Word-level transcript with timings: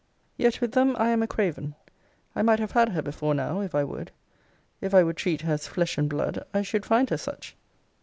Yet 0.35 0.61
with 0.61 0.71
them 0.71 0.95
I 0.97 1.09
am 1.09 1.21
a 1.21 1.27
craven. 1.27 1.75
I 2.35 2.41
might 2.41 2.57
have 2.57 2.71
had 2.71 2.89
her 2.89 3.03
before 3.03 3.35
now, 3.35 3.59
if 3.61 3.75
I 3.75 3.83
would. 3.83 4.09
If 4.81 4.95
I 4.95 5.03
would 5.03 5.15
treat 5.17 5.41
her 5.41 5.53
as 5.53 5.67
flesh 5.67 5.95
and 5.95 6.09
blood, 6.09 6.43
I 6.55 6.63
should 6.63 6.87
find 6.87 7.07
her 7.11 7.17
such. 7.17 7.55